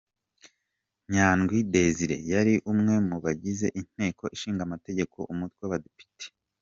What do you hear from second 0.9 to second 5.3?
Nyandwi Desire yari umwe mu bagize inteko ishinga amategeko